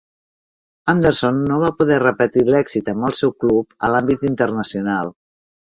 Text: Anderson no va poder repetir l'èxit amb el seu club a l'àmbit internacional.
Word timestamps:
Anderson 0.93 1.37
no 1.51 1.59
va 1.65 1.69
poder 1.83 1.99
repetir 2.05 2.47
l'èxit 2.49 2.91
amb 2.95 3.09
el 3.11 3.17
seu 3.21 3.37
club 3.45 3.79
a 3.89 3.95
l'àmbit 3.95 4.27
internacional. 4.35 5.19